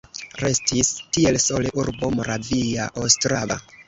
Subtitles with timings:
[0.43, 3.59] Restis tiel sole urbo Moravia Ostrava.